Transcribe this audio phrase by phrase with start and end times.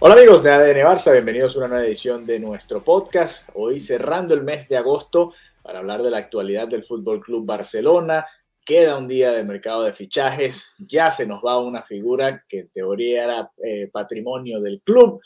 [0.00, 3.48] Hola amigos de ADN Barça, bienvenidos a una nueva edición de nuestro podcast.
[3.54, 8.24] Hoy cerrando el mes de agosto para hablar de la actualidad del Fútbol Club Barcelona.
[8.64, 12.68] Queda un día de mercado de fichajes, ya se nos va una figura que en
[12.68, 15.20] teoría era eh, patrimonio del club.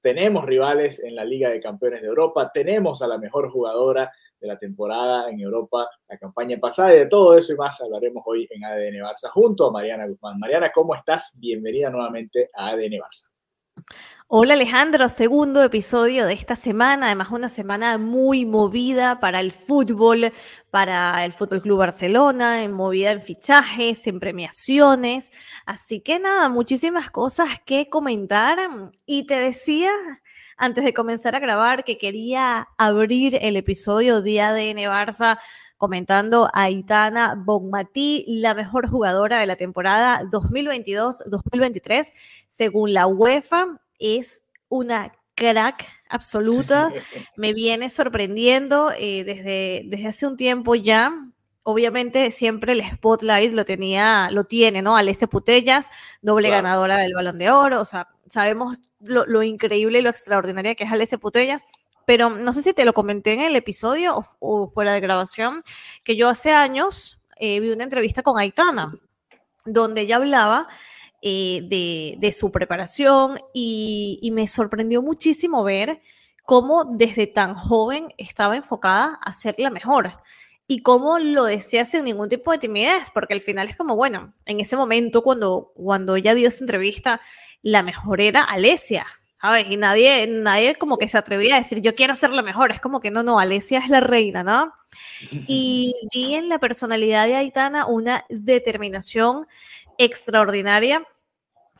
[0.00, 4.48] Tenemos rivales en la Liga de Campeones de Europa, tenemos a la mejor jugadora de
[4.48, 8.48] la temporada en Europa, la campaña pasada, y de todo eso y más hablaremos hoy
[8.50, 10.40] en ADN Barça junto a Mariana Guzmán.
[10.40, 11.30] Mariana, ¿cómo estás?
[11.36, 13.30] Bienvenida nuevamente a ADN Barça.
[14.32, 20.32] Hola Alejandro, segundo episodio de esta semana, además una semana muy movida para el fútbol,
[20.70, 25.32] para el Fútbol Club Barcelona, en movida en fichajes, en premiaciones,
[25.66, 28.56] así que nada, muchísimas cosas que comentar.
[29.04, 29.90] Y te decía
[30.56, 35.40] antes de comenzar a grabar que quería abrir el episodio Día de Barça
[35.80, 42.12] comentando a Aitana Bonmatí, la mejor jugadora de la temporada 2022-2023,
[42.48, 46.90] según la UEFA, es una crack absoluta,
[47.36, 51.14] me viene sorprendiendo eh, desde, desde hace un tiempo ya.
[51.62, 54.98] Obviamente siempre el spotlight lo tenía, lo tiene, ¿no?
[54.98, 55.88] Alessia Putellas,
[56.20, 56.62] doble Claro.
[56.62, 60.84] ganadora del Balón de Oro, o sea, sabemos lo, lo increíble y lo extraordinaria que
[60.84, 61.64] es Alessia Putellas,
[62.10, 65.62] pero no sé si te lo comenté en el episodio o, o fuera de grabación,
[66.02, 68.98] que yo hace años eh, vi una entrevista con Aitana,
[69.64, 70.66] donde ella hablaba
[71.22, 76.02] eh, de, de su preparación y, y me sorprendió muchísimo ver
[76.44, 80.10] cómo desde tan joven estaba enfocada a ser la mejor
[80.66, 84.34] y cómo lo decía sin ningún tipo de timidez, porque al final es como, bueno,
[84.46, 87.20] en ese momento cuando, cuando ella dio esa entrevista,
[87.62, 89.06] la mejor era Alesia,
[89.40, 89.68] ¿sabes?
[89.68, 92.80] Y nadie, nadie como que se atrevía a decir, yo quiero ser la mejor, es
[92.80, 94.72] como que no, no, Alesia es la reina, ¿no?
[95.46, 99.46] Y vi en la personalidad de Aitana una determinación
[99.98, 101.06] extraordinaria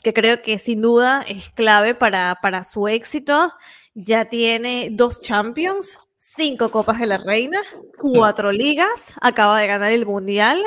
[0.02, 3.52] que creo que sin duda es clave para, para su éxito.
[3.94, 7.60] Ya tiene dos Champions, cinco Copas de la Reina,
[7.98, 10.62] cuatro ligas, acaba de ganar el Mundial.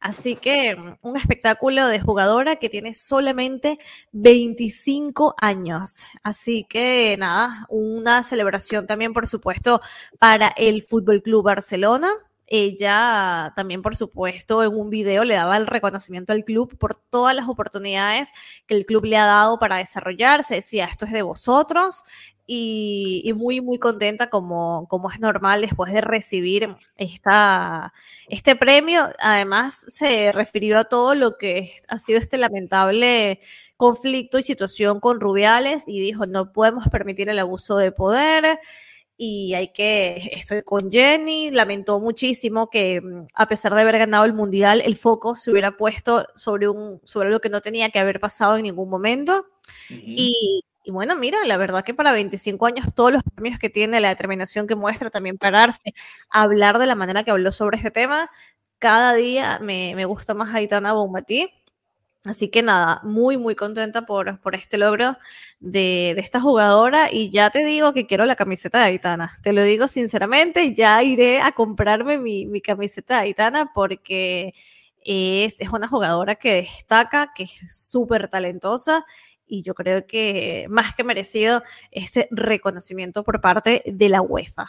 [0.00, 3.78] Así que mm, un espectáculo de jugadora que tiene solamente
[4.12, 6.06] 25 años.
[6.22, 9.80] Así que nada, una celebración también, por supuesto,
[10.18, 12.10] para el Fútbol Club Barcelona.
[12.48, 17.34] Ella también, por supuesto, en un video le daba el reconocimiento al club por todas
[17.34, 18.30] las oportunidades
[18.66, 20.54] que el club le ha dado para desarrollarse.
[20.54, 22.04] Decía, esto es de vosotros.
[22.46, 27.92] Y, y muy, muy contenta como, como es normal después de recibir esta,
[28.28, 29.08] este premio.
[29.18, 33.40] Además, se refirió a todo lo que ha sido este lamentable
[33.76, 38.60] conflicto y situación con Rubiales y dijo, no podemos permitir el abuso de poder
[39.18, 44.24] y hay que, estoy con Jenny, lamentó muchísimo que mm, a pesar de haber ganado
[44.24, 47.98] el mundial, el foco se hubiera puesto sobre, un, sobre lo que no tenía que
[47.98, 49.46] haber pasado en ningún momento.
[49.88, 54.00] Y, y bueno, mira, la verdad que para 25 años, todos los premios que tiene,
[54.00, 55.80] la determinación que muestra, también pararse,
[56.30, 58.30] hablar de la manera que habló sobre este tema,
[58.78, 61.50] cada día me, me gusta más Aitana Bonmatí.
[62.24, 65.16] Así que nada, muy, muy contenta por, por este logro
[65.58, 69.32] de, de, esta jugadora y ya te digo que quiero la camiseta de Aitana.
[69.42, 74.54] Te lo digo sinceramente, ya iré a comprarme mi, mi camiseta de Aitana porque
[75.04, 77.50] es, es, una jugadora que destaca, que es
[77.90, 79.04] súper talentosa
[79.46, 84.66] y yo creo que más que merecido este reconocimiento por parte de la UEFA.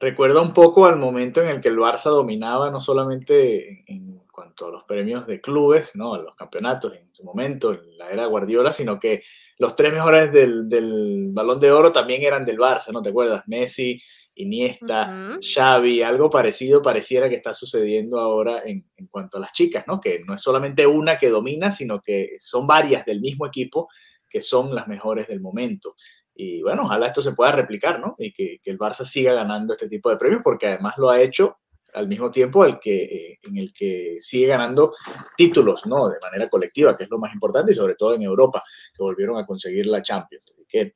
[0.00, 4.68] Recuerda un poco al momento en el que el Barça dominaba no solamente en, cuanto
[4.68, 6.16] a los premios de clubes, ¿no?
[6.22, 9.24] los campeonatos en su momento, en la era Guardiola, sino que
[9.58, 13.42] los tres mejores del, del Balón de Oro también eran del Barça, ¿no te acuerdas?
[13.48, 14.00] Messi,
[14.36, 15.38] Iniesta, uh -huh.
[15.42, 20.00] Xavi, algo parecido pareciera que está sucediendo ahora en, en, cuanto a las chicas, ¿no?
[20.00, 23.88] Que no es solamente una que domina, sino que son varias del mismo equipo
[24.28, 25.94] que son las mejores del momento.
[26.34, 28.14] Y bueno, ojalá esto se pueda replicar, ¿no?
[28.18, 31.20] Y que, que el Barça siga ganando este tipo de premios, porque además lo ha
[31.20, 31.58] hecho
[31.94, 34.94] al mismo tiempo el que, eh, en el que sigue ganando
[35.36, 36.08] títulos, ¿no?
[36.08, 38.62] De manera colectiva, que es lo más importante, y sobre todo en Europa,
[38.94, 40.46] que volvieron a conseguir la Champions.
[40.52, 40.92] Así que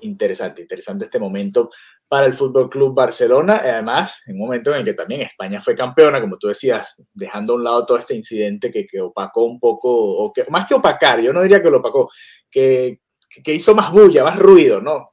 [0.00, 1.70] interesante, interesante este momento
[2.10, 5.76] para el Fútbol Club Barcelona, además, en un momento en el que también España fue
[5.76, 9.60] campeona, como tú decías, dejando a un lado todo este incidente que, que opacó un
[9.60, 12.10] poco, o que, más que opacar, yo no diría que lo opacó,
[12.50, 13.02] que,
[13.44, 15.10] que hizo más bulla, más ruido, ¿no?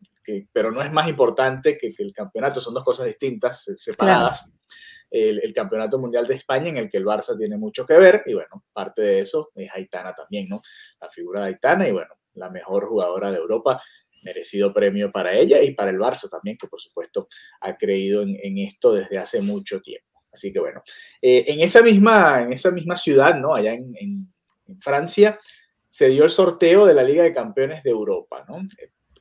[0.51, 4.51] pero no es más importante que, que, el campeonato, son dos cosas distintas, separadas
[5.09, 8.33] el, Campeonato Mundial de España, en el que el Barça tiene mucho que ver, y
[8.33, 10.61] bueno, parte de eso es Aitana también, ¿no?
[10.99, 13.81] La figura de Aitana, y bueno, la mejor jugadora de Europa,
[14.27, 17.27] merecido premio para ella y para el Barça también, que por supuesto
[17.61, 20.07] ha creído en, esto desde hace mucho tiempo.
[20.31, 20.81] Así que bueno,
[21.21, 23.55] eh, en, esa misma, en esa misma ciudad, ¿no?
[23.55, 24.31] Allá en, en,
[24.81, 25.39] Francia,
[25.89, 28.67] se dio el sorteo de la Liga de Campeones de Europa, ¿no?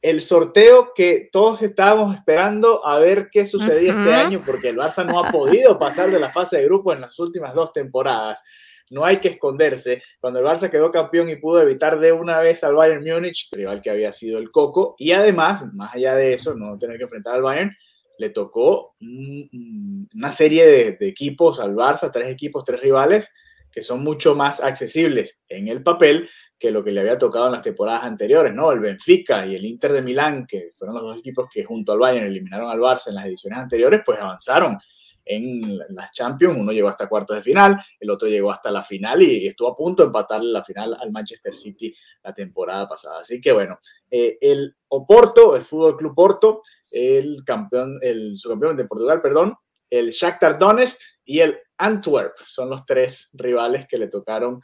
[0.03, 5.05] el sorteo que todos estábamos esperando a ver qué sucedía este año, porque el Barça
[5.05, 8.43] no ha podido pasar de la fase de grupo en las últimas dos temporadas.
[8.91, 10.03] No hay que esconderse.
[10.21, 13.81] Cuando el Barça quedó campeón y pudo evitar de una vez al Bayern Múnich, rival
[13.81, 17.35] que había sido el Coco, y además, más allá de eso, no tener que enfrentar
[17.35, 17.77] al Bayern,
[18.19, 23.33] le tocó una serie de, equipos al Barça, tres equipos, tres rivales,
[23.71, 26.29] que son mucho más accesibles en el papel
[26.59, 28.73] que lo que le había tocado en las temporadas anteriores, ¿no?
[28.73, 31.99] El Benfica y el Inter de Milán, que fueron los dos equipos que junto al
[31.99, 34.79] Bayern eliminaron al Barça en las ediciones anteriores, pues avanzaron
[35.27, 36.57] en las Champions.
[36.57, 39.77] Uno llegó hasta cuartos de final, el otro llegó hasta la final y estuvo a
[39.77, 43.21] punto de empatarle la final al Manchester City la temporada pasada.
[43.21, 43.79] Así que bueno,
[44.11, 46.63] eh, el Oporto, el Fútbol Club Porto,
[46.93, 49.57] el campeón, el subcampeón de Portugal, perdón,
[49.91, 54.61] el Shakhtar Donetsk y el Antwerp son los tres rivales que le tocaron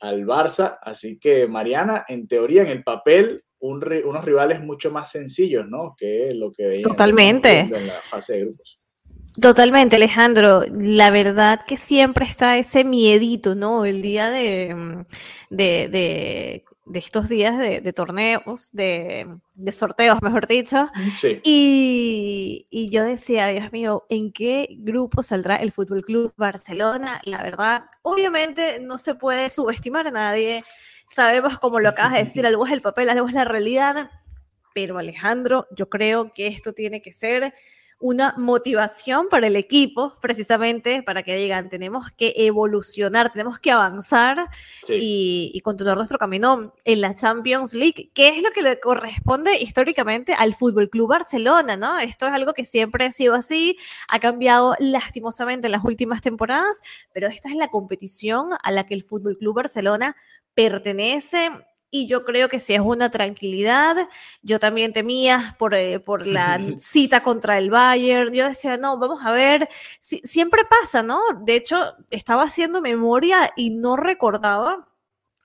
[0.00, 0.78] al Barça.
[0.82, 5.94] Así que Mariana, en teoría, en el papel, unos rivales mucho más sencillos, ¿no?
[5.96, 7.60] Que lo que Totalmente.
[7.60, 8.78] en la fase de grupos.
[9.40, 10.64] Totalmente, Alejandro.
[10.70, 13.84] La verdad que siempre está ese miedito, ¿no?
[13.84, 15.04] El día de,
[15.50, 19.26] de de estos días de, torneos, de,
[19.72, 20.88] sorteos, mejor dicho.
[21.42, 27.20] Y, y, yo decía, Dios mío, ¿en qué grupo saldrá el Fútbol Club Barcelona?
[27.24, 30.62] La verdad, obviamente no se puede subestimar a nadie.
[31.08, 34.08] Sabemos, como lo acabas de decir, algo es el papel, algo es la realidad.
[34.72, 37.52] Pero Alejandro, yo creo que esto tiene que ser
[37.98, 44.48] una motivación para el equipo, precisamente para que digan, tenemos que evolucionar, tenemos que avanzar
[44.88, 50.34] y, continuar nuestro camino en la Champions League, que es lo que le corresponde históricamente
[50.34, 51.98] al Fútbol Club Barcelona, ¿no?
[51.98, 53.76] Esto es algo que siempre ha sido así,
[54.10, 56.82] ha cambiado lastimosamente en las últimas temporadas,
[57.12, 60.16] pero esta es la competición a la que el Fútbol Club Barcelona
[60.54, 61.50] pertenece
[61.96, 64.08] y yo creo que si es una tranquilidad.
[64.42, 68.32] Yo también temía por, eh, por la cita contra el Bayern.
[68.32, 69.68] Yo decía, no, vamos a ver,
[70.00, 71.20] siempre pasa, ¿no?
[71.42, 74.88] De hecho, estaba haciendo memoria y no recordaba.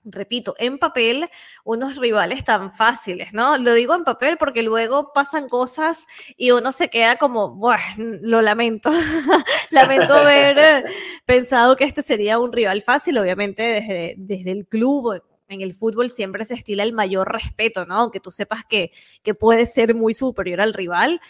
[0.04, 1.30] Repito, en papel,
[1.62, 3.56] unos rivales tan fáciles, ¿no?
[3.56, 6.06] Lo digo en papel porque luego pasan cosas
[6.36, 7.80] y uno se queda como, bueno,
[8.20, 8.90] lo lamento.
[9.70, 10.84] lamento haber eh,
[11.24, 15.22] pensado que este sería un rival fácil, obviamente desde, desde el club,
[15.52, 17.96] en el fútbol siempre se estila el mayor respeto, ¿no?
[17.96, 21.20] Aunque tú sepas que, que puede ser muy superior al rival,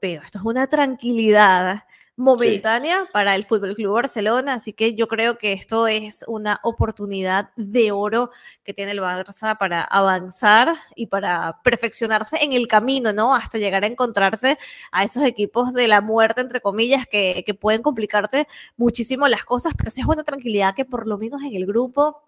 [0.00, 1.84] pero esto es una tranquilidad
[2.20, 7.50] momentánea para el Fútbol Club Barcelona, así que yo creo que esto es una oportunidad
[7.56, 8.30] de oro
[8.62, 13.34] que tiene el Barça para avanzar y para perfeccionarse en el camino, ¿no?
[13.34, 14.58] Hasta llegar a encontrarse
[14.92, 18.46] a esos equipos de la muerte, entre comillas, que, que pueden complicarte
[18.76, 22.22] muchísimo las cosas, pero sí es una tranquilidad que por lo menos en el grupo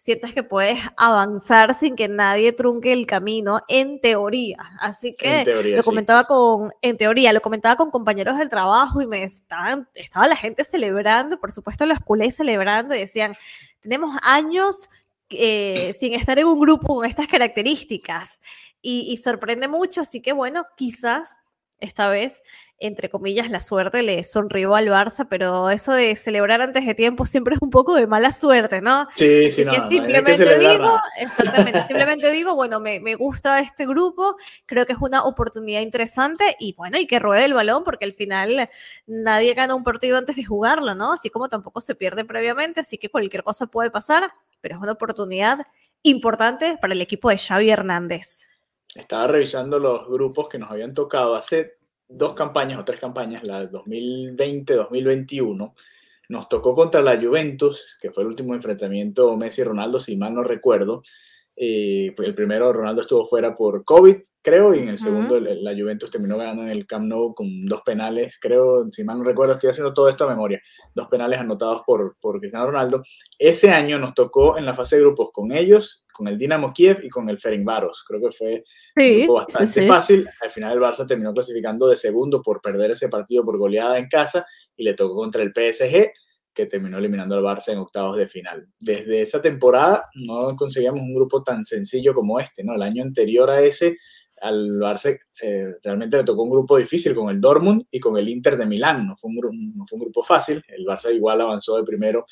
[0.00, 4.56] sientes que puedes avanzar sin que nadie trunque el camino, en teoría.
[4.80, 5.44] Así que
[5.76, 10.26] lo comentaba con, en teoría, lo comentaba con compañeros del trabajo y me estaban, estaba
[10.26, 13.34] la gente celebrando, por supuesto los culés celebrando y decían,
[13.80, 14.88] tenemos años
[15.28, 18.40] eh, sin estar en un grupo con estas características.
[18.80, 21.36] Y, y sorprende mucho, así que bueno, quizás
[21.80, 22.42] esta vez,
[22.78, 27.24] entre comillas, la suerte le sonrió al Barça, pero eso de celebrar antes de tiempo
[27.24, 29.08] siempre es un poco de mala suerte, ¿no?
[29.16, 34.36] Sí, sí, no, que simplemente digo, exactamente, simplemente digo, bueno, me, me, gusta este grupo,
[34.66, 38.12] creo que es una oportunidad interesante y bueno, y que ruede el balón porque al
[38.12, 38.68] final
[39.06, 41.12] nadie gana un partido antes de jugarlo, ¿no?
[41.12, 44.92] Así como tampoco se pierde previamente, así que cualquier cosa puede pasar, pero es una
[44.92, 45.66] oportunidad
[46.02, 48.49] importante para el equipo de Xavi Hernández
[48.94, 51.78] estaba revisando los grupos que nos habían tocado hace
[52.08, 55.74] dos campañas o tres campañas, la 2020-2021.
[56.28, 61.02] Nos tocó contra la Juventus, que fue el último enfrentamiento Messi-Ronaldo, si mal no recuerdo.
[61.62, 65.74] Eh, pues el primero, Ronaldo estuvo fuera por COVID, creo, y en el segundo, la
[65.74, 69.52] Juventus terminó ganando en el Camp Nou con dos penales, creo, si mal no recuerdo,
[69.52, 70.58] estoy haciendo todo esto a memoria,
[70.94, 73.02] dos penales anotados por, por Cristiano Ronaldo.
[73.38, 77.04] Ese año nos tocó en la fase de grupos con ellos, con el Dinamo Kiev
[77.04, 78.04] y con el Ferencváros.
[78.08, 78.64] Creo que fue
[79.28, 80.26] bastante fácil.
[80.40, 84.08] Al final el Barça terminó clasificando de segundo por perder ese partido por goleada en
[84.08, 84.46] casa
[84.78, 86.10] y le tocó contra el PSG
[86.52, 88.68] que terminó eliminando al Barça en octavos de final.
[88.78, 92.74] Desde esa temporada no conseguíamos un grupo tan sencillo como este, ¿no?
[92.74, 93.98] El año anterior a ese,
[94.40, 98.28] al Barça eh, realmente le tocó un grupo difícil con el Dortmund y con el
[98.28, 102.24] Inter de Milán, no fue, un, grupo fácil, el Barça igual avanzó de primero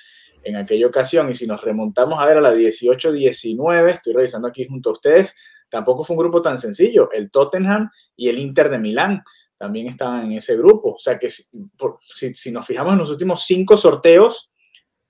[0.42, 4.66] en aquella ocasión y si nos remontamos a ver a la 18-19, estoy revisando aquí
[4.66, 5.34] junto a ustedes,
[5.68, 9.22] tampoco fue un grupo tan sencillo, el Tottenham y el Inter de Milán
[9.58, 10.94] también estaban en ese grupo.
[10.94, 14.50] O sea que si, si, nos fijamos en los últimos cinco sorteos,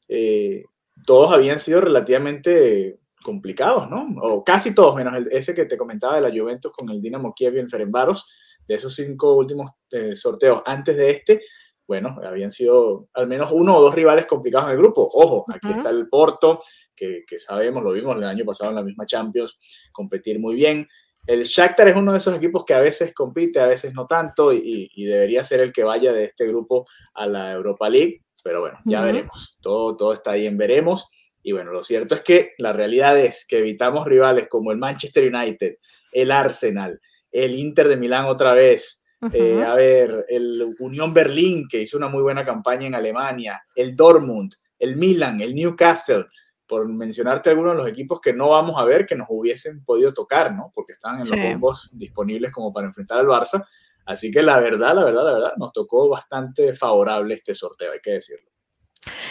[0.09, 0.65] eh,
[1.05, 4.09] todos habían sido relativamente complicados, ¿no?
[4.23, 7.35] O casi todos, menos el, ese que te comentaba de la Juventus con el Dinamo
[7.35, 8.33] Kiev y el Ferenbaros,
[8.67, 11.43] de esos cinco últimos eh, sorteos antes de este,
[11.87, 15.09] bueno, habían sido al menos uno o dos rivales complicados en el grupo.
[15.11, 16.61] Ojo, aquí está el Porto,
[16.95, 19.59] que, que, sabemos, lo vimos el año pasado en la misma Champions,
[19.93, 20.87] competir muy bien.
[21.29, 24.51] El Shakhtar es uno de esos equipos que a veces compite, a veces no tanto,
[24.51, 28.79] y, debería ser el que vaya de este grupo a la Europa League, pero bueno,
[28.87, 29.59] ya veremos.
[29.61, 31.11] Todo, todo está ahí en veremos.
[31.43, 35.31] Y bueno, lo cierto es que la realidad es que evitamos rivales como el Manchester
[35.31, 35.77] United,
[36.13, 36.99] el Arsenal,
[37.31, 42.09] el Inter de Milán otra vez, eh, a ver, el Unión Berlín, que hizo una
[42.09, 46.25] muy buena campaña en Alemania, el Dortmund, el Milan, el Newcastle
[46.69, 50.13] por mencionarte algunos de los equipos que no vamos a ver que nos hubiesen podido
[50.13, 50.71] tocar, ¿no?
[50.75, 53.67] Porque están en los bombos disponibles como para enfrentar al Barça.
[54.05, 58.01] Así que la verdad, la verdad, la verdad, nos tocó bastante favorable este sorteo, hay
[58.01, 58.49] que decirlo.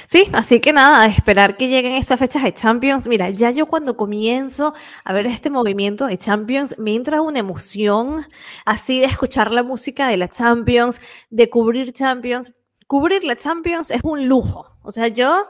[0.07, 3.07] Sí, así que nada, a esperar que lleguen esas fechas de Champions.
[3.07, 8.25] Mira, ya yo cuando comienzo a ver este movimiento de Champions, me entra una emoción
[8.65, 12.53] así de escuchar la música de la Champions, de cubrir Champions.
[12.87, 14.77] Cubrir la Champions es un lujo.
[14.81, 15.45] O sea, yo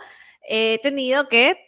[0.50, 1.67] he tenido que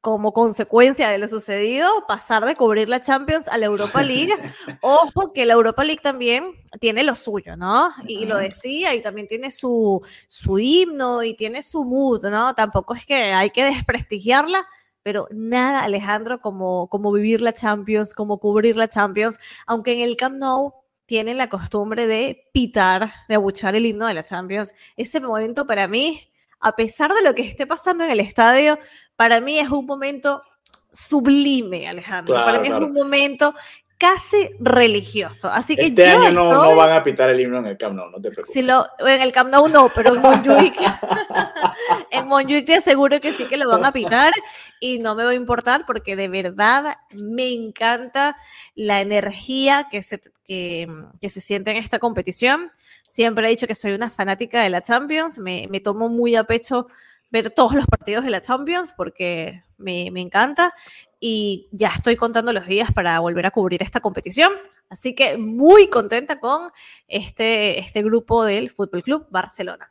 [0.00, 4.32] como consecuencia de lo sucedido, pasar de cubrir la Champions a la Europa League.
[4.82, 7.90] Ojo que la Europa League también tiene lo suyo, ¿no?
[8.06, 12.54] Y lo decía, y también tiene su, su himno y tiene su mood, ¿no?
[12.54, 14.66] Tampoco es que hay que desprestigiarla,
[15.02, 20.16] pero nada, Alejandro, como, como vivir la Champions, como cubrir la Champions, aunque en el
[20.16, 20.74] Camp Nou
[21.06, 24.74] tienen la costumbre de pitar, de abuchar el himno de la Champions.
[24.96, 26.20] Ese momento para mí
[26.60, 28.78] a pesar de lo que esté pasando en el estadio,
[29.16, 30.42] para mí es un momento
[30.90, 32.34] sublime, Alejandro.
[32.34, 33.54] para mí es un momento
[33.98, 35.50] casi religioso.
[35.50, 38.20] Así que este año no, van a pitar el himno en el Camp Nou, no
[38.20, 38.52] te preocupes.
[38.52, 40.76] Si lo, en el Camp Nou no, pero en Montjuic,
[42.12, 44.32] en Montjuic te aseguro que sí que lo van a pitar
[44.78, 48.36] y no me va a importar porque de verdad me encanta
[48.76, 50.88] la energía que se, que,
[51.20, 52.70] que se siente en esta competición.
[53.08, 56.44] Siempre he dicho que soy una fanática de la Champions, me, me tomo muy a
[56.44, 56.88] pecho
[57.30, 60.74] ver todos los partidos de la Champions porque me, me, encanta.
[61.18, 64.52] Y ya estoy contando los días para volver a cubrir esta competición.
[64.90, 66.70] Así que muy contenta con
[67.06, 69.90] este, este grupo del Fútbol Club Barcelona.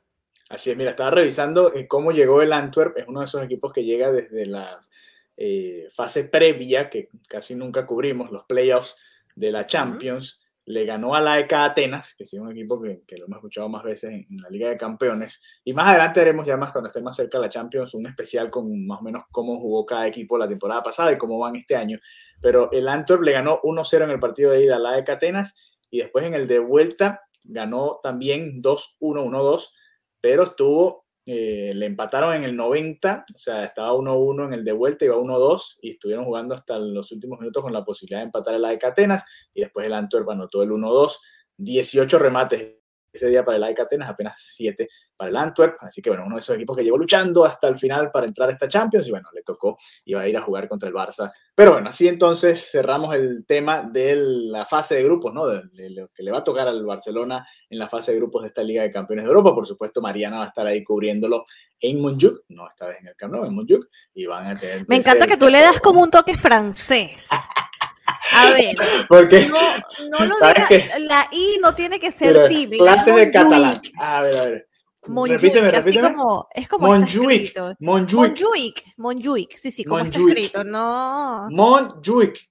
[0.49, 3.73] Así es, mira, estaba revisando eh, cómo llegó el Antwerp, es uno de esos equipos
[3.73, 4.79] que llega desde la
[5.35, 8.97] eh, fase previa, que casi nunca cubrimos, los playoffs
[9.35, 13.25] de la Champions le ganó a la EK Atenas, que es un equipo que, lo
[13.25, 15.41] hemos escuchado más veces en, la Liga de Campeones.
[15.63, 18.85] Y más adelante haremos ya más, cuando esté más cerca la Champions, un especial con
[18.85, 21.99] más o menos cómo jugó cada equipo la temporada pasada y cómo van este año.
[22.41, 25.55] Pero el Antwerp le ganó 1-0 en el partido de ida a la EK Atenas
[25.89, 29.69] y después en el de vuelta ganó también 2-1, 1-2,
[30.19, 34.71] pero estuvo eh, le empataron en el 90, o sea, estaba 1-1 en el de
[34.71, 38.55] vuelta, iba 1-2 y estuvieron jugando hasta los últimos minutos con la posibilidad de empatar
[38.55, 41.17] el AEK Atenas y después el Antwerp anotó el 1-2,
[41.57, 42.76] 18 remates
[43.17, 45.75] ese día para el AEK Atenas, apenas 7 para el Antwerp.
[45.81, 48.49] Así que bueno, uno de esos equipos que llegó luchando hasta el final para entrar
[48.49, 51.31] a esta Champions y bueno, le tocó, iba a ir a jugar contra el Barça.
[51.53, 55.47] Pero bueno, así entonces cerramos el tema de la fase de grupos, ¿no?
[55.47, 58.49] De, lo que le va a tocar al Barcelona en la fase de grupos de
[58.49, 59.53] esta Liga de Campeones de Europa.
[59.55, 61.45] Por supuesto, Mariana va a estar ahí cubriéndolo
[61.79, 64.85] en Montjuic, no esta vez en el Camp Nou, en Montjuic, y van a tener...
[64.87, 67.29] Me encanta que tú le das como un toque francés.
[68.37, 68.75] A ver,
[69.07, 72.83] Porque, no, no lo digas, la I no tiene que ser típica.
[72.83, 73.81] Clase de catalán.
[73.99, 74.67] A ver, a ver.
[75.07, 76.13] Monjuic, repíteme, repíteme.
[76.13, 78.39] Como, es como Monjuic, Monjuic.
[78.39, 81.47] Monjuic, Monjuic, sí, sí, como está escrito, no.
[81.49, 82.49] Monjuic.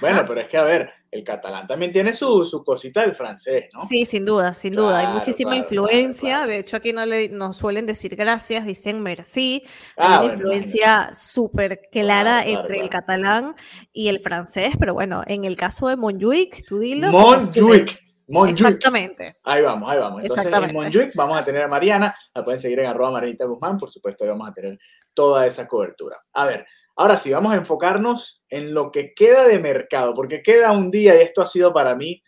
[0.00, 3.66] Bueno, pero es que, a ver, el catalán también tiene su, su cosita del francés,
[3.74, 3.82] ¿no?
[3.82, 4.98] Sí, sin duda, sin duda.
[4.98, 6.20] Hay Claro, muchísima claro, influencia.
[6.28, 6.52] claro, claro.
[6.52, 9.62] De hecho, aquí no le, nos suelen decir gracias, dicen merci.
[9.96, 13.06] Ah, Hay una bueno, influencia súper clara Claro, claro, entre el claro.
[13.06, 13.54] catalán
[13.92, 17.12] y el francés, pero bueno, en el caso de Montjuic, tú dilo.
[17.12, 18.00] como Montjuic.
[18.28, 18.66] Montjuic.
[18.66, 19.36] Exactamente.
[19.44, 20.22] Ahí vamos, ahí vamos.
[20.22, 20.72] Entonces, en.
[20.72, 24.24] Montjuic vamos a tener a Mariana, la pueden seguir en arroba Marinita Guzmán, por supuesto,
[24.24, 24.78] ahí vamos a tener
[25.12, 26.16] toda esa cobertura.
[26.32, 30.72] A ver, ahora sí, vamos a enfocarnos en lo que queda de mercado, porque queda
[30.72, 32.22] un día, y esto ha sido para mí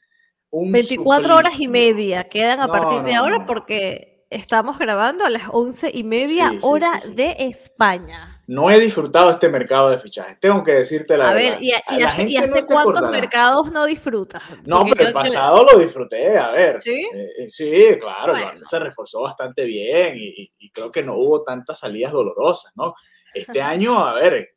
[0.50, 1.70] un 24 horas y suplicio.
[1.70, 3.46] media quedan a No, partir no, de ahora no.
[3.46, 7.14] porque estamos grabando a las 11 y media Sí, hora sí, sí.
[7.14, 8.30] de España.
[8.46, 11.50] No he disfrutado este mercado de fichajes, tengo que decirte la a verdad.
[11.52, 13.10] ver, ¿y, A y la hace, y hace cuántos acordará.
[13.10, 14.42] mercados no disfrutas?
[14.64, 16.80] No, Porque pero el pasado lo disfruté, a ver.
[16.82, 17.08] ¿Sí?
[17.14, 18.50] Eh, sí, claro, Bueno.
[18.54, 22.94] Se reforzó bastante bien y creo que no hubo tantas salidas dolorosas, ¿no?
[23.34, 24.54] Este año, a ver,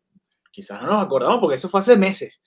[0.52, 2.42] quizás no nos acordamos porque eso fue hace meses,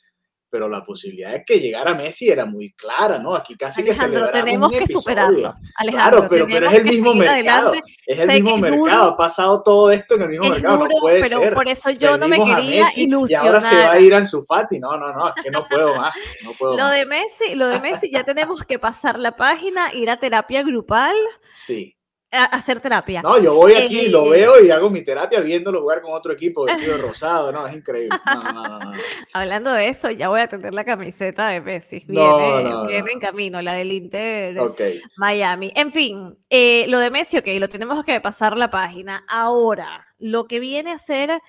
[0.48, 3.36] pero la posibilidad de que llegara Messi era muy clara, ¿no?
[3.36, 5.00] Aquí casi que Alejandro, celebramos tenemos un que episodio.
[5.00, 5.54] superarlo.
[5.76, 7.68] Alejandro, Claro, pero, pero es el que mismo mercado.
[7.68, 7.92] adelante.
[8.04, 8.80] Es el Sé mismo que es mercado.
[8.80, 10.76] duro, ha pasado todo esto en el mismo mercado.
[10.78, 11.54] duro, no puede pero ser.
[11.54, 13.44] por eso yo no me Perdimos a quería Messi ilusionar.
[13.44, 14.80] Y ahora se va a ir Ansu Fati.
[14.80, 16.14] No, no, no, es que no puedo más.
[16.42, 16.94] No puedo Lo más.
[16.94, 21.14] de Messi, lo de Messi ya tenemos que pasar la página, ir a terapia grupal,
[21.54, 21.96] Sí.
[22.32, 23.22] A, hacer terapia.
[23.22, 26.32] No, yo voy aquí, Eh, lo veo y hago mi terapia viéndolo jugar con otro
[26.32, 27.52] equipo vestido rosado.
[27.52, 28.16] No, es increíble.
[28.26, 28.92] No, no, no.
[29.32, 32.04] Hablando de eso, ya voy a tener la camiseta de Messi.
[32.06, 34.80] Viene, no, viene en camino, la del Inter Ok.
[35.16, 35.72] Miami.
[35.74, 39.24] En fin, eh, lo de Messi, ok, lo tenemos que pasar la página.
[39.28, 41.40] Ahora, lo que viene a ser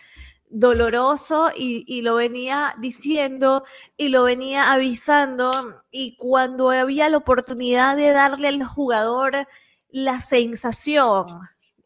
[0.49, 3.63] doloroso y, y lo venía diciendo
[3.95, 9.47] y lo venía avisando y cuando había la oportunidad de darle al jugador
[9.91, 11.41] la sensación,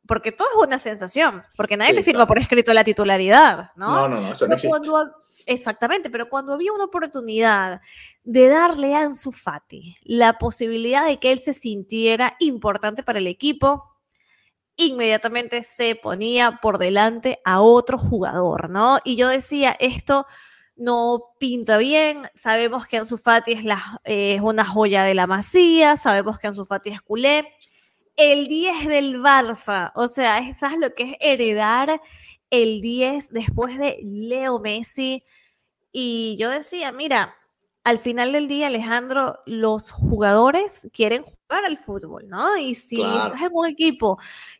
[0.07, 2.27] porque todo es una sensación, porque nadie Sí, te firma claro.
[2.27, 4.07] por escrito la titularidad, ¿no?
[4.07, 7.81] No, no, no, eso no Pero cuando, exactamente, pero cuando había una oportunidad
[8.23, 13.27] de darle a Ansu Fati la posibilidad de que él se sintiera importante para el
[13.27, 13.95] equipo,
[14.77, 18.99] inmediatamente se ponía por delante a otro jugador, ¿no?
[19.03, 20.27] Y yo decía, esto
[20.75, 25.27] no pinta bien, sabemos que Ansu Fati es, la, eh, es una joya de la
[25.27, 27.47] masía, sabemos que Ansu Fati es culé,
[28.17, 32.01] el 10 del Barça, o sea, es- ¿sabes lo que es heredar
[32.49, 35.23] el 10 después de Leo Messi?
[35.91, 37.35] Y yo decía, mira,
[37.83, 42.57] al final del día, Alejandro, los jugadores quieren jugar al fútbol, ¿no?
[42.57, 43.33] Y si Claro.
[43.35, 44.17] estás en un equipo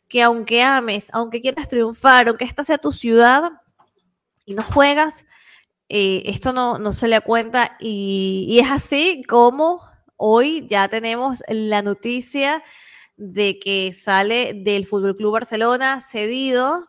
[0.08, 3.50] que aunque ames, aunque quieras triunfar, aunque esta sea tu ciudad
[4.44, 5.26] y no juegas,
[5.88, 9.82] eh, esto no, no se le cuenta y, y es así como
[10.16, 12.62] hoy ya tenemos la noticia
[13.16, 16.86] de que sale del Fútbol Club Barcelona cedido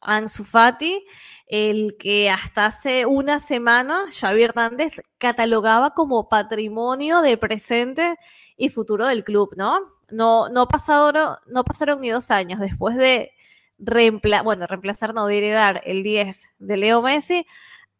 [0.00, 1.04] Ansu Fati,
[1.46, 8.16] el que hasta hace una semana Xavi Hernández catalogaba como patrimonio de presente
[8.56, 9.80] y futuro del club, ¿no?
[10.10, 13.32] No, no, pasaron, no pasaron ni dos años después de
[13.78, 17.46] reempla bueno, reemplazar, no, de heredar el 10 de Leo Messi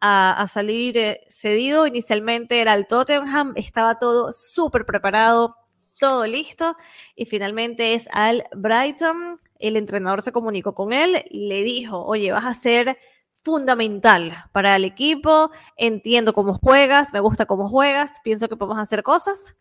[0.00, 1.86] a, a salir eh, cedido.
[1.86, 5.56] Inicialmente era el Tottenham, estaba todo súper preparado,
[6.00, 6.76] todo listo
[7.14, 9.36] y finalmente es al Brighton.
[9.60, 12.96] El entrenador se comunicó con él, le dijo, oye, vas a ser
[13.44, 19.02] fundamental para el equipo, entiendo cómo juegas, me gusta cómo juegas, pienso que podemos hacer
[19.02, 19.56] cosas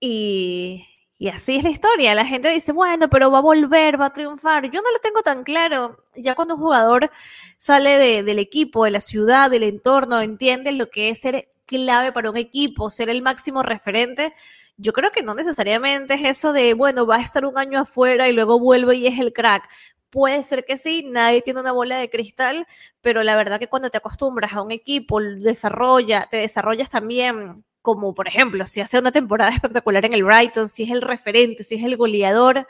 [0.00, 0.86] y,
[1.18, 2.14] y así es la historia.
[2.14, 4.64] La gente dice, bueno, pero va a volver, va a triunfar.
[4.70, 5.98] Yo no lo tengo tan claro.
[6.16, 7.10] Ya cuando un jugador
[7.58, 12.12] sale de- del equipo, de la ciudad, del entorno, entiende lo que es ser clave
[12.12, 14.32] para un equipo, ser el máximo referente.
[14.80, 18.28] Yo creo que no necesariamente es eso de, bueno, va a estar un año afuera
[18.28, 19.68] y luego vuelve y es el crack.
[20.08, 22.66] Puede ser que sí, nadie tiene una bola de cristal,
[23.00, 28.14] pero la verdad que cuando te acostumbras a un equipo, desarrolla, te desarrollas también, como
[28.14, 31.74] por ejemplo, si hace una temporada espectacular en el Brighton, si es el referente, si
[31.76, 32.66] es el goleador,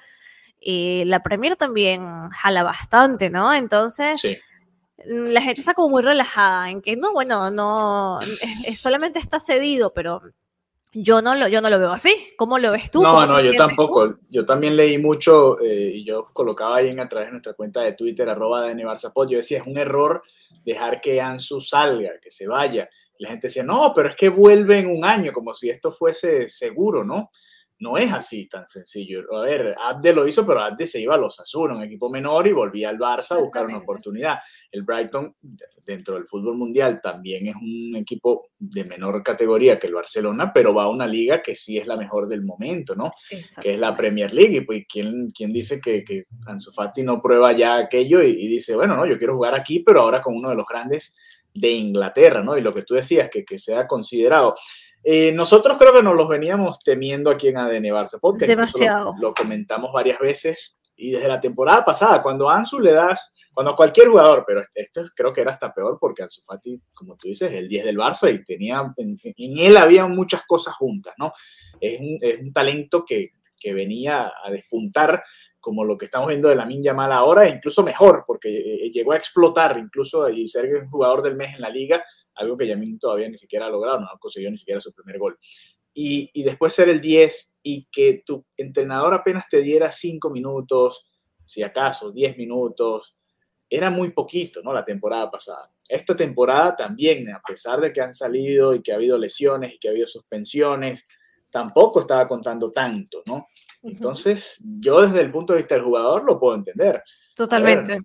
[0.61, 3.55] eh, la Premier también jala bastante, ¿no?
[3.55, 4.37] Entonces, Sí.
[5.05, 9.41] la gente está como muy relajada en que no, bueno, no, es- es solamente está
[9.41, 10.21] cedido, pero
[10.93, 12.15] yo no lo, yo no lo veo así.
[12.37, 13.03] ¿Cómo lo ves tú?
[13.03, 14.11] No, ¿Cómo no, yo tampoco.
[14.11, 14.19] tú?
[14.31, 17.83] Yo también leí mucho eh, y yo colocaba ahí en a través de nuestra cuenta
[17.83, 20.23] de Twitter, arroba de Barzapod, yo decía, es un error
[20.65, 22.89] dejar que Ansu salga, que se vaya.
[23.19, 26.49] La gente decía, no, pero es que vuelve en un año, como si esto fuese
[26.49, 27.31] seguro, ¿no?
[27.81, 29.25] No es así tan sencillo.
[29.37, 32.47] A ver, Abde lo hizo, pero Abde se iba a los Asuna, un equipo menor,
[32.47, 34.39] y volvía al Barça a buscar una oportunidad.
[34.71, 35.35] El Brighton,
[35.85, 40.75] dentro del fútbol mundial, también es un equipo de menor categoría que el Barcelona, pero
[40.75, 43.11] va a una liga que sí es la mejor del momento, ¿no?
[43.63, 44.59] que es la Premier League.
[44.59, 48.49] Y pues, ¿quién, quién dice que, que Ansu Fati no prueba ya aquello y, y
[48.49, 51.17] dice, bueno, no, yo quiero jugar aquí, pero ahora con uno de los grandes
[51.55, 52.57] de Inglaterra, ¿no?
[52.57, 54.55] Y lo que tú decías, que, que sea considerado.
[55.03, 58.49] Eh, nosotros creo que nos los veníamos temiendo aquí en ADN Barça Podcast.
[58.49, 59.15] Demasiado.
[59.17, 63.33] Lo, lo, comentamos varias veces y desde la temporada pasada, cuando a Ansu le das,
[63.53, 67.17] cuando a cualquier jugador, pero esto creo que era hasta peor porque Ansu Fati, como
[67.17, 71.15] tú dices, el 10 del Barça y tenía, en, en él había muchas cosas juntas,
[71.19, 71.33] ¿no?
[71.81, 75.23] Es un, es un talento que, que venía a despuntar
[75.61, 78.91] como lo que estamos viendo de la Minja Mal ahora, e incluso mejor, porque eh,
[78.91, 82.03] llegó a explotar incluso y ser un jugador del mes en la liga,
[82.41, 85.39] algo que Yamin todavía ni siquiera ha logrado, no consiguió ni siquiera su primer gol.
[85.93, 91.07] Y, y, después ser el 10 y que tu entrenador apenas te diera 5 minutos,
[91.45, 93.17] si acaso 10 minutos,
[93.69, 94.73] era muy poquito, ¿no?
[94.73, 95.71] La temporada pasada.
[95.89, 99.79] Esta temporada también, a pesar de que han salido y que ha habido lesiones y
[99.79, 101.07] que ha habido suspensiones,
[101.51, 103.49] tampoco estaba contando tanto, ¿no?
[103.83, 107.03] Entonces, yo desde el punto de vista del jugador lo puedo entender.
[107.35, 107.93] Totalmente.
[107.93, 108.03] Ver,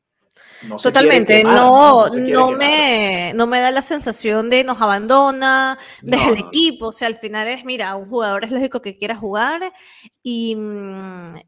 [0.68, 5.78] no Totalmente, quemar, no, no, no me, no me da la sensación de nos abandona,
[6.02, 9.16] deja el equipo, o sea, al final es, mira, un jugador es lógico que quiera
[9.16, 9.74] jugar
[10.24, 10.58] y,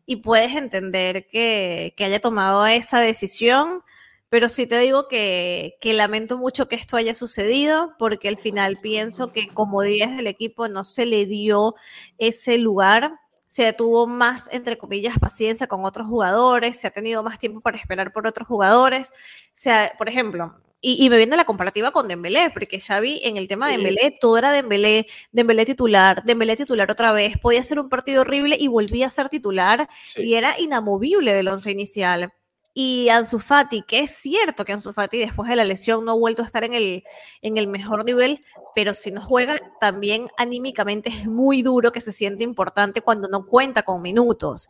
[0.06, 3.82] y puedes entender que, que, haya tomado esa decisión,
[4.30, 8.80] pero sí te digo que, que, lamento mucho que esto haya sucedido, porque al final
[8.82, 11.76] pienso que como 10 del equipo no se le dio
[12.18, 17.40] ese lugar se tuvo más, entre comillas, paciencia con otros jugadores, se ha tenido más
[17.40, 19.10] tiempo para esperar por otros jugadores.
[19.10, 23.38] O sea, por ejemplo, y, y, me viene la comparativa con Dembélé, porque Xavi en
[23.38, 23.72] el tema sí.
[23.72, 28.22] de Dembélé, todo era Dembélé, Dembélé titular, Dembélé titular otra vez, podía ser un partido
[28.22, 30.24] horrible y volvía a ser titular sí.
[30.24, 32.32] y era inamovible del once inicial.
[32.80, 36.16] Y Ansu Fati, que es cierto que Ansu Fati después de la lesión no ha
[36.16, 37.04] vuelto a estar en el,
[37.42, 42.12] en el mejor nivel, pero si no juega también anímicamente es muy duro que se
[42.12, 44.70] siente importante cuando no cuenta con minutos.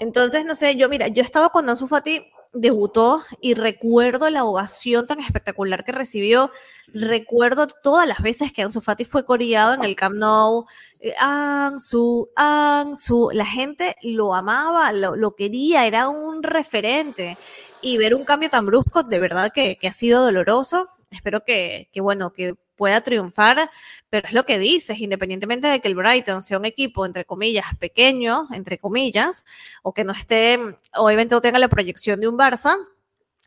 [0.00, 5.06] Entonces, no sé, yo mira, yo estaba cuando Ansu Fati debutó y recuerdo la ovación
[5.06, 6.50] tan espectacular que recibió.
[6.92, 10.66] Recuerdo todas las veces que Ansu Fati fue coreado en el Camp Nou.
[11.00, 13.30] Eh, Ansu, Ansu.
[13.32, 17.36] La gente lo amaba, lo, lo, quería, era un referente.
[17.80, 20.86] Y ver un cambio tan brusco, de verdad que, que ha sido doloroso.
[21.10, 23.68] Espero que, que, bueno, que pueda triunfar,
[24.08, 27.66] pero es lo que dices, independientemente de que el Brighton sea un equipo, entre comillas,
[27.78, 29.44] pequeño, entre comillas,
[29.82, 30.58] o que no esté,
[30.94, 32.76] obviamente no tenga la proyección de un Barça,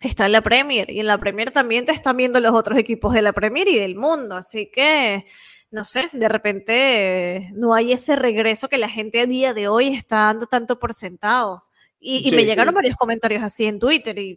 [0.01, 3.13] está en la Premier, y en la Premier también te están viendo los otros equipos
[3.13, 5.25] de la Premier y del mundo, así que
[5.71, 9.87] no sé, de repente no hay ese regreso que la gente a día de hoy
[9.87, 11.63] está dando tanto por sentado.
[11.97, 12.75] Y, y sí, me llegaron sí.
[12.75, 14.35] varios comentarios así en Twitter y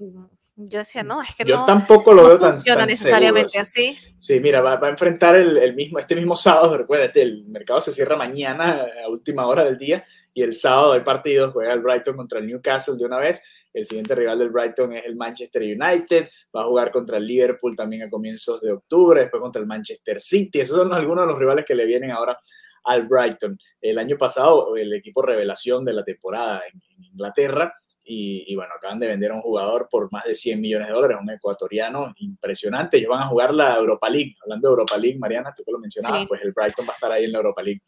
[0.56, 3.58] yo decía, no, es que yo no, tampoco lo no veo funciona tan, tan necesariamente
[3.58, 3.98] así.
[4.18, 7.80] Sí, mira, va, va, a enfrentar el, el, mismo, este mismo sábado, recuérdate, el mercado
[7.80, 11.80] se cierra mañana a última hora del día y el sábado hay partidos, juega el
[11.80, 15.62] Brighton contra el Newcastle de una vez, el siguiente rival del Brighton es el Manchester
[15.62, 19.66] United, va a jugar contra el Liverpool también a comienzos de octubre, después contra el
[19.66, 22.36] Manchester City, esos son algunos de los rivales que le vienen ahora
[22.84, 23.58] al Brighton.
[23.80, 28.98] El año pasado, el equipo revelación de la temporada en Inglaterra, y, y, bueno, acaban
[28.98, 32.98] de vender a un jugador por más de 100 millones de dólares, un ecuatoriano impresionante.
[32.98, 34.34] Ellos van a jugar la Europa League.
[34.42, 36.26] Hablando de Europa League, Mariana, tú que lo mencionabas, sí.
[36.26, 37.80] pues el Brighton va a estar ahí en la Europa League.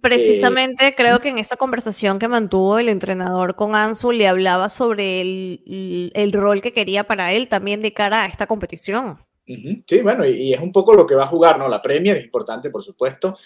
[0.00, 4.68] Precisamente eh, creo que en esa conversación que mantuvo el entrenador con Ansu le hablaba
[4.68, 9.18] sobre el, el rol que quería para él también de cara a esta competición.
[9.46, 9.84] Uh -huh.
[9.86, 11.68] Sí, bueno, y, y, es un poco lo que va a jugar, ¿no?
[11.68, 13.36] La Premier es importante, por supuesto,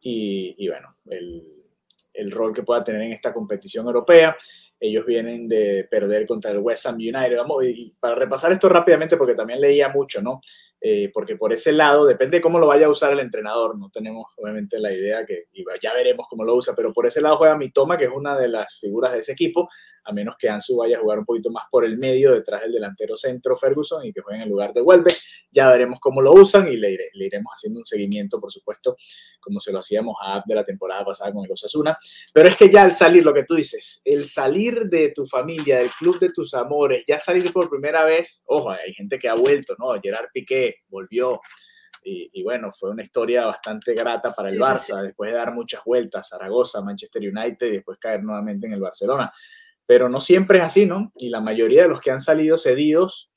[0.00, 1.42] y, y bueno, el,
[2.18, 4.36] el rol que pueda tener en esta competición europea.
[4.80, 7.36] Ellos vienen de perder contra el West Ham United.
[7.36, 10.40] Vamos, y para repasar esto rápidamente, porque también leía mucho, ¿no?
[10.80, 13.76] Eh, porque por ese lado, depende de cómo lo vaya a usar el entrenador.
[13.78, 15.46] No tenemos, obviamente, la idea que
[15.82, 18.48] ya veremos cómo lo usa, pero por ese lado juega Mitoma, que es una de
[18.48, 19.68] las figuras de ese equipo,
[20.04, 22.72] a menos que Ansu vaya a jugar un poquito más por el medio, detrás del
[22.72, 25.14] delantero centro Ferguson, y que juegue en el lugar de Welbeck.
[25.50, 28.96] Ya veremos cómo lo usan y le, iremos haciendo un seguimiento, por supuesto,
[29.40, 31.98] como se lo hacíamos a App de la temporada pasada con el Osasuna.
[32.32, 35.78] Pero es que ya al salir, lo que tú dices, el salir de tu familia,
[35.78, 39.34] del club de tus amores, ya salir por primera vez, ojo, hay gente que ha
[39.34, 39.88] vuelto, ¿no?
[40.00, 41.40] Gerard Piqué volvió.
[42.04, 45.02] Y, y, bueno, fue una historia bastante grata para el sí, Barça, sí, sí.
[45.02, 49.32] después de dar muchas vueltas, Zaragoza, Manchester United y después caer nuevamente en el Barcelona.
[49.84, 51.12] Pero no siempre es así, ¿no?
[51.16, 53.30] Y la mayoría de los que han salido cedidos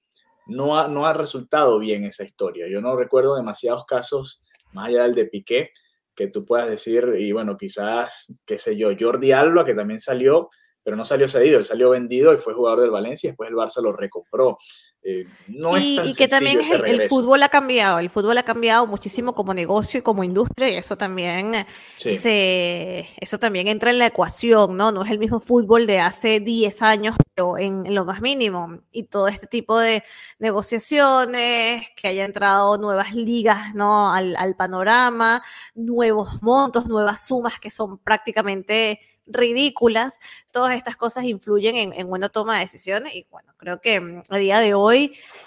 [0.47, 2.67] no ha, no ha resultado bien esa historia.
[2.69, 5.71] Yo no recuerdo demasiados casos, más allá del de Piqué,
[6.15, 10.49] que tú puedas decir, y bueno, quizás, qué sé yo, Jordi Alba, que también salió,
[10.83, 13.55] pero no salió cedido, él salió vendido y fue jugador del Valencia y después el
[13.55, 14.57] Barça lo recompró.
[15.03, 18.37] Eh, no y, es tan y que también el, el fútbol ha cambiado, el fútbol
[18.37, 21.65] ha cambiado muchísimo como negocio y como industria y eso también
[21.97, 22.17] Sí.
[22.19, 24.91] se, eso también entra en la ecuación, ¿no?
[24.91, 28.79] No es el mismo fútbol de hace 10 años, pero en, en lo más mínimo.
[28.91, 30.03] Y todo este tipo de
[30.39, 34.13] negociaciones, que haya entrado nuevas ligas, ¿no?
[34.13, 35.41] Al, al panorama,
[35.75, 40.19] nuevos montos, nuevas sumas que son prácticamente ridículas,
[40.51, 44.23] todas estas cosas influyen en, en una toma de decisiones y bueno, creo que mm,
[44.29, 44.90] a día de hoy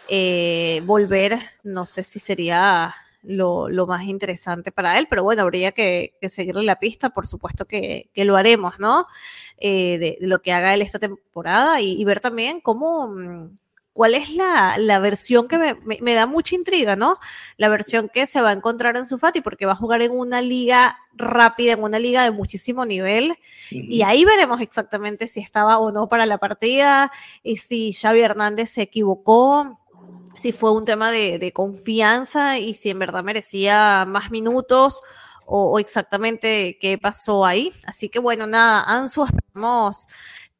[0.09, 6.15] eh, volver, no sé si sería lo, más interesante para él, pero bueno, habría que,
[6.21, 9.07] que seguirle la pista, por supuesto que, lo haremos, ¿no?
[9.59, 13.51] Eh, de, lo que haga él esta temporada y, y ver también cómo...
[13.95, 17.17] ¿Cuál es la, la versión que me, me- me da mucha intriga, ¿no?
[17.57, 20.11] La versión que se va a encontrar en su Fati, porque va a jugar en
[20.13, 23.39] una liga rápida, en una liga de muchísimo nivel,
[23.71, 27.11] y ahí veremos exactamente si estaba o no para la partida
[27.45, 29.79] y si Xavi Hernández se equivocó,
[30.37, 35.03] si fue un tema de, de confianza y si en verdad merecía más minutos
[35.47, 37.73] o, o exactamente qué pasó ahí.
[37.87, 40.07] Así que bueno, nada, Ansu, esperamos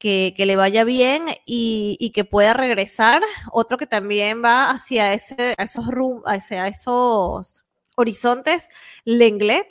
[0.05, 3.23] que, que le vaya bien y, y que pueda regresar.
[3.51, 7.65] Otro que también va hacia, ese, a esos, rum- hacia esos
[7.97, 8.69] horizontes,
[9.07, 9.67] Lenglet.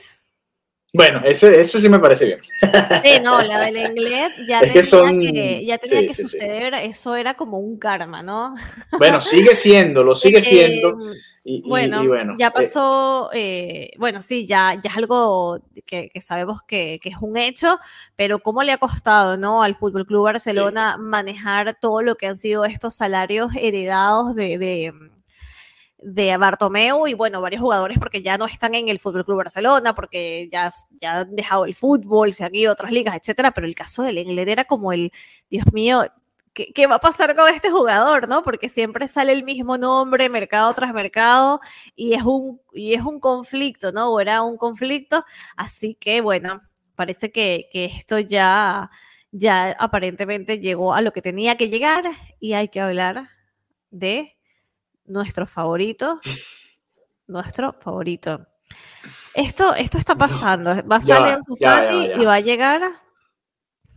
[0.92, 2.40] Bueno, ese, ese sí me parece bien.
[3.04, 6.14] Sí, no, la del inglés ya Es que tenía, son- que, ya tenía sí, que
[6.16, 6.28] sí, sí.
[6.30, 8.56] suceder, eso era como un karma, ¿no?
[8.98, 10.98] Bueno, sigue siendo, lo sigue Eh, siendo.
[11.00, 15.60] Y, y- bueno, y bueno, ya eh, pasó, eh, bueno, sí, ya, ya es algo
[15.86, 17.78] que, que sabemos que, que es un hecho,
[18.16, 19.62] pero cómo le ha costado, ¿no?
[19.62, 24.94] Al Fútbol Club Barcelona manejar todo lo que han sido estos salarios heredados de, de,
[25.98, 29.96] de Bartomeu y bueno, varios jugadores porque ya no están en el Fútbol Club Barcelona,
[29.96, 33.68] porque ya, ya han dejado el fútbol, se han ido a otras ligas, etcétera, pero
[33.68, 35.12] el caso del Engler era como el,
[35.50, 36.06] Dios mío,
[36.54, 38.44] ¿qué, qué va a pasar con este jugador, no?
[38.44, 41.60] Porque siempre sale el mismo nombre, mercado tras mercado,
[41.96, 44.12] y es un, y es un conflicto, ¿no?
[44.12, 45.24] O era un conflicto,
[45.56, 46.62] así que bueno,
[46.96, 48.92] parece que, que esto ya,
[49.32, 52.06] ya aparentemente llegó a lo que tenía que llegar
[52.40, 53.28] y hay que hablar
[53.90, 54.38] de
[55.06, 56.20] nuestro favorito,
[57.28, 58.48] nuestro favorito.
[59.34, 60.86] Esto, esto está pasando.
[60.88, 62.82] Va a salir en su Fati y va a llegar.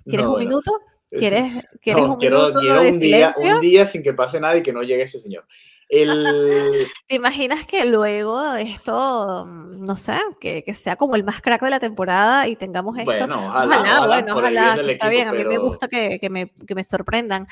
[0.05, 0.73] ¿Quieres no, un bueno, minuto?
[1.11, 4.41] Es- ¿Quieres, ¿quieres no, un quiero, quiero de un día, un día sin que pase
[4.41, 5.47] nada y que no llegue ese señor.
[5.89, 11.63] El, ¿Te imaginas que luego esto, no sé, que, que sea como el más crack
[11.63, 13.05] de la temporada y tengamos esto?
[13.11, 16.29] bueno, ojalá, Ojalá, ojalá, bueno, ojalá, está equipo, bien, a mí me gusta que, que
[16.29, 17.47] me, que me sorprendan,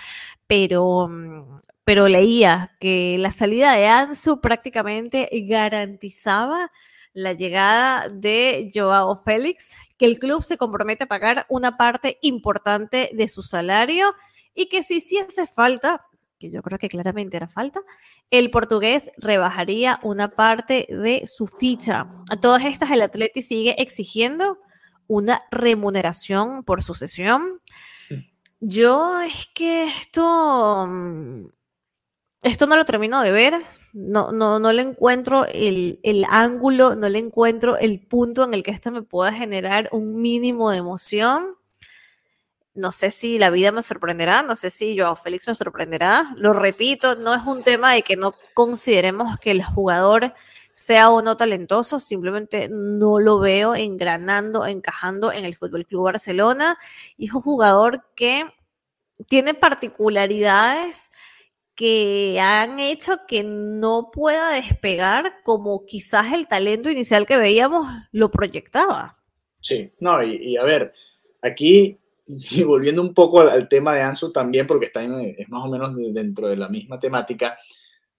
[0.48, 1.08] pero,
[1.84, 6.72] pero leía que la salida de Ansu prácticamente garantizaba
[7.14, 13.10] la llegada de Joao Félix, que el club se compromete a pagar una parte importante
[13.14, 14.12] de su salario
[14.52, 16.04] y que si hace falta,
[16.38, 17.80] que yo creo que claramente era falta,
[18.30, 22.08] el portugués rebajaría una parte de su ficha.
[22.30, 24.58] A todas estas, el Atleti sigue exigiendo
[25.06, 27.60] una remuneración por su sesión.
[28.60, 31.46] Yo es que esto, mm,
[32.42, 33.54] esto no lo termino de ver,
[33.94, 38.64] no, no, no le encuentro el, el ángulo, no le encuentro el punto en el
[38.64, 41.54] que esto me pueda generar un mínimo de emoción.
[42.74, 46.34] No sé si la vida me sorprenderá, no sé si Joao Félix me sorprenderá.
[46.36, 50.34] Lo repito, no es un tema de que no consideremos que el jugador
[50.72, 56.76] sea o no talentoso, simplemente no lo veo engranando, encajando en el Fútbol Club Barcelona.
[57.16, 58.44] Y es un jugador que
[59.28, 61.12] tiene particularidades
[61.74, 68.30] que han hecho que no pueda despegar como quizás el talento inicial que veíamos lo
[68.30, 69.16] proyectaba.
[69.60, 70.92] Sí, no, y, a ver,
[71.42, 75.68] aquí, y volviendo un poco al, tema de Ansu también, porque está es más o
[75.68, 77.56] menos de- dentro de la misma temática.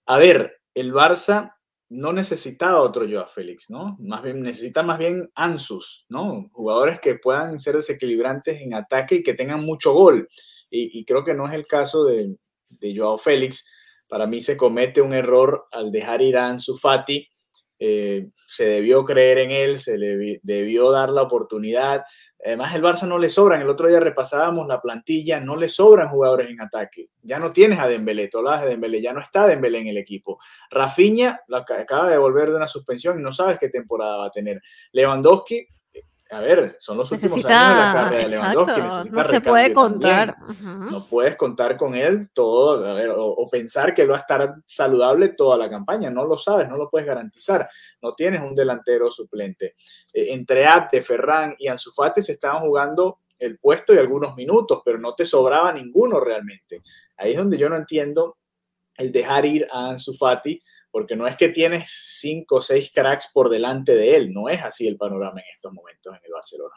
[0.06, 1.54] A ver, el Barça
[1.88, 3.96] no necesita otro Joao Félix, ¿no?
[4.00, 6.50] Más bien, necesita más bien Ansus, ¿no?
[6.52, 10.28] Jugadores que puedan ser desequilibrantes en ataque y que tengan mucho gol.
[10.68, 12.36] Y, y creo que no es el caso de,
[12.68, 13.66] de Joao Félix.
[14.08, 17.28] Para mí se comete un error al dejar ir a Ansu Fati.
[17.78, 22.02] Eh, se debió creer en él, se le debió dar la oportunidad.
[22.44, 23.60] Además, el Barça no le sobran.
[23.60, 27.08] El otro día repasábamos la plantilla, no le sobran jugadores en ataque.
[27.22, 29.98] Ya no tienes a Dembélé, tú hablabas de Dembélé, ya no está Dembélé en el
[29.98, 30.38] equipo.
[30.70, 34.62] Rafinha acaba de volver de una suspensión y no sabes qué temporada va a tener.
[34.92, 35.66] Lewandowski,
[36.30, 38.80] a ver, son los últimos años de la Necesita, carrera de Lewandowski.
[38.80, 40.36] necesita no se puede contar.
[40.90, 44.20] No puedes contar con él todo, a ver, o, o pensar que él va a
[44.20, 46.10] estar saludable toda la campaña.
[46.10, 47.68] No lo sabes, no lo puedes garantizar.
[48.02, 49.74] No tienes un delantero suplente.
[50.12, 54.82] Eh, entre Abde, Ferran y Ansu Fati se estaban jugando el puesto y algunos minutos,
[54.84, 56.82] pero no te sobraba ninguno realmente.
[57.16, 58.38] Ahí es donde yo no entiendo
[58.96, 60.60] el dejar ir a Ansu Fati,
[60.96, 64.62] porque no es que tienes cinco o seis cracks por delante de él, no es
[64.62, 66.74] así el panorama en estos momentos en el Barcelona.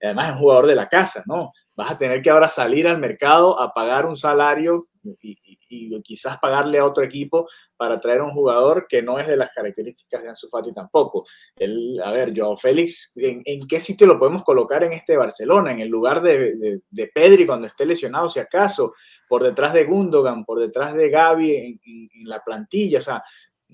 [0.00, 1.50] Además es un jugador de la casa, ¿no?
[1.74, 4.86] Vas a tener que ahora salir al mercado a pagar un salario
[5.20, 9.50] y, quizás pagarle a otro equipo para traer un jugador que no es de las
[9.52, 11.24] características de Ansu Fati tampoco.
[11.56, 15.72] El, a ver, Joao Félix, ¿en, qué sitio lo podemos colocar en este Barcelona?
[15.72, 18.94] En el lugar de, de, Pedri cuando esté lesionado, si acaso,
[19.28, 23.24] por detrás de Gundogan, por detrás de Gaby en la plantilla, o sea,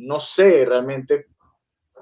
[0.02, 1.28] no sé realmente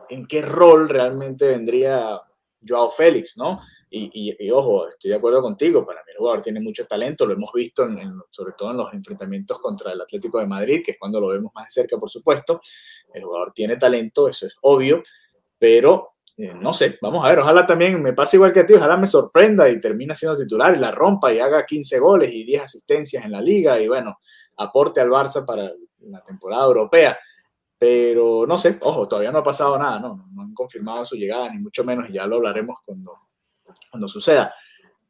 [0.08, 2.20] en qué rol realmente vendría
[2.66, 3.60] Joao Félix, ¿no?
[3.92, 7.52] Y, ojo, estoy de acuerdo contigo, para mí el jugador tiene mucho talento, lo hemos
[7.52, 7.88] visto
[8.30, 11.50] sobre todo en los enfrentamientos contra el Atlético de Madrid, que es cuando lo vemos
[11.52, 12.60] más de cerca, por supuesto.
[13.12, 15.02] El jugador tiene talento, eso es obvio,
[15.58, 18.74] pero eh, no sé, vamos a ver, ojalá también me pase igual que a ti,
[18.74, 22.44] ojalá me sorprenda y termine siendo titular y la rompa y haga 15 goles y
[22.44, 24.20] 10 asistencias en la liga y bueno,
[24.56, 27.18] aporte al Barça para la temporada europea.
[27.80, 31.50] Pero no sé, ojo, todavía no ha pasado nada, no, no han confirmado su llegada,
[31.50, 33.16] ni mucho menos, y ya lo hablaremos cuando,
[33.90, 34.54] cuando suceda.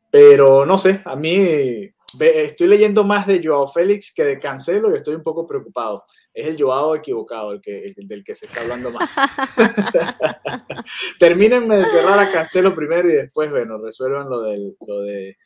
[0.08, 4.98] Pero no sé, a mí estoy leyendo más de Joao Félix que de Cancelo y
[4.98, 6.04] estoy un poco preocupado.
[6.32, 9.16] Es el Joao equivocado el que, del que se está hablando más.
[11.18, 15.36] Termínenme de cerrar a Cancelo primero y después, bueno, resuelvan lo, del, lo de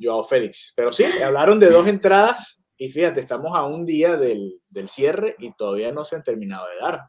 [0.00, 0.72] Joao Félix.
[0.74, 5.36] Pero sí, hablaron de dos entradas y fíjate, estamos a un día del, del, cierre
[5.38, 7.00] y todavía no se han terminado de dar.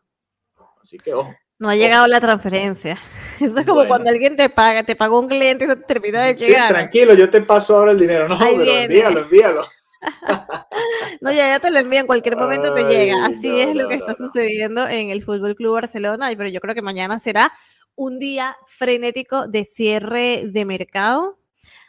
[0.79, 1.33] Así que ojo.
[1.57, 2.99] No ha llegado la transferencia.
[3.39, 6.25] Eso es como cuando alguien te paga, te pagó un cliente y no te termina
[6.25, 6.67] de llegar.
[6.67, 8.29] Sí, tranquilo, yo te paso ahora el dinero.
[8.29, 9.65] No, pero envíalo, envíalo.
[11.21, 13.25] no, ya, ya te lo envío, en cualquier momento te llega.
[13.25, 16.83] Así es lo que está sucediendo en el Fútbol Club Barcelona, pero yo creo que
[16.83, 17.51] mañana será
[17.95, 21.39] un día frenético de cierre de mercado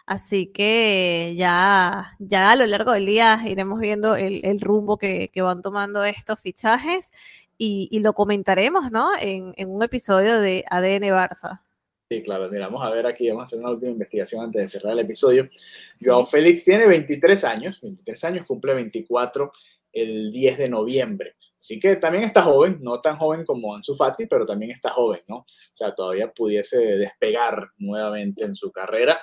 [0.06, 5.62] Así que ya, ya a lo largo del día iremos viendo el, rumbo que, van
[5.62, 7.12] tomando estos fichajes
[7.56, 9.08] y, lo comentaremos, ¿no?
[9.18, 11.60] En, un episodio de ADN Barça.
[12.10, 14.68] Sí, claro, mira, vamos a ver aquí, vamos a hacer una última investigación antes de
[14.68, 15.48] cerrar el episodio.
[15.98, 19.50] Joao Félix tiene 23 años, 23 años, cumple 24
[19.90, 21.36] el 10 de noviembre.
[21.58, 25.22] Así que también está joven, no tan joven como Ansu Fati, pero también está joven,
[25.28, 25.36] ¿no?
[25.36, 29.18] O sea, todavía pudiese despegar nuevamente en su carrera.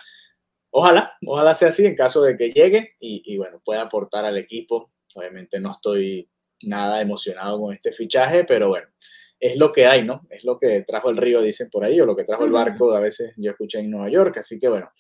[0.72, 4.92] Ojalá, ojalá sea así en caso de que llegue y, bueno, pueda aportar al equipo.
[5.16, 6.30] Obviamente no estoy
[6.64, 8.88] nada emocionado con este fichaje, pero bueno,
[9.40, 10.22] es lo que hay, ¿no?
[10.30, 12.94] Es lo que trajo el río, dicen por ahí, o lo que trajo el barco,
[12.94, 14.92] a veces yo escuché en Nueva York, así que bueno,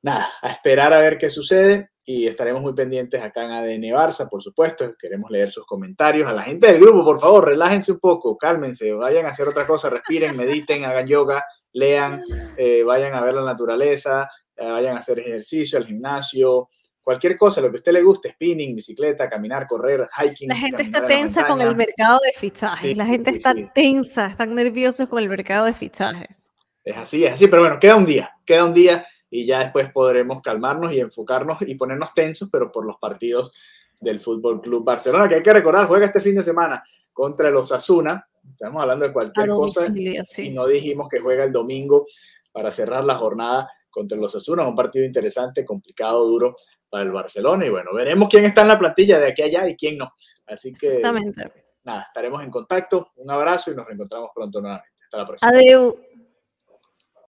[0.00, 4.28] nada, a esperar a ver qué sucede y estaremos muy pendientes acá en ADN Barça,
[4.28, 6.28] por supuesto, queremos leer sus comentarios.
[6.28, 9.66] A la gente del grupo, por favor, relájense un poco, cálmense, vayan a hacer otra
[9.66, 12.22] cosa, respiren, mediten, hagan yoga, lean,
[12.56, 16.68] eh, vayan a ver la naturaleza, vayan a hacer ejercicio, al gimnasio,
[17.04, 20.48] cualquier cosa, lo que a usted le guste, spinning, bicicleta, caminar, correr, hiking.
[20.48, 25.08] La gente está tensa con el mercado de fichajes, la gente está tensa, están nerviosos
[25.08, 26.52] con el mercado de fichajes.
[26.82, 29.92] Es así, es así, pero bueno, queda un día, queda un día y ya después
[29.92, 33.52] podremos calmarnos y enfocarnos y ponernos tensos, pero por los partidos
[34.00, 37.70] del Fútbol Club Barcelona, que hay que recordar, juega este fin de semana contra los
[37.72, 38.26] Asuna.
[38.50, 42.06] Estamos hablando de cualquier cosa y no dijimos que juega el domingo
[42.52, 46.56] para cerrar la jornada contra los Asuna, un partido interesante, complicado, duro
[46.90, 47.64] para el Barcelona.
[47.64, 50.12] Y bueno, veremos quién está en la plantilla de aquí a allá y quién no.
[50.46, 51.00] Así que,
[51.84, 53.12] nada, estaremos en contacto.
[53.16, 54.90] Un abrazo y nos reencontramos pronto nuevamente.
[55.04, 55.50] Hasta la próxima.
[55.50, 55.94] Adiós.